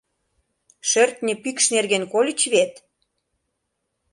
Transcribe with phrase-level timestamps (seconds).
[0.89, 2.73] Шӧртньӧ пӱкш нерген кольыч вет?